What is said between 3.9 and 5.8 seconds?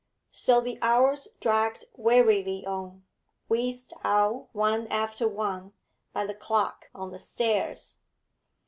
out, one after one,